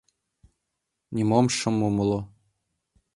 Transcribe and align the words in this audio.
Нимом 1.15 1.45
шым 1.57 1.75
умыло. 1.87 2.19